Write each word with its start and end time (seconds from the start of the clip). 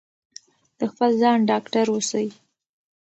د 0.79 0.81
خپل 0.91 1.11
ځان 1.21 1.39
ډاکټر 1.49 1.85
اوسئ. 1.91 2.27